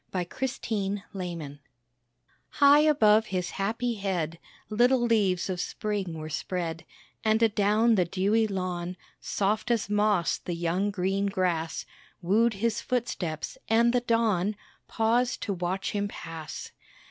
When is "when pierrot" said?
0.09-0.61